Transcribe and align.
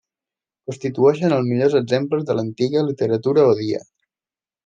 Constitueixen 0.69 1.35
els 1.35 1.49
millors 1.49 1.75
exemples 1.81 2.25
de 2.29 2.37
l'antiga 2.39 2.85
literatura 2.89 3.47
Odia. 3.53 3.83